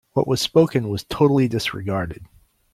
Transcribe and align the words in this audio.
What 0.13 0.27
was 0.27 0.41
spoken 0.41 0.89
was 0.89 1.03
totally 1.03 1.47
disregarded. 1.47 2.25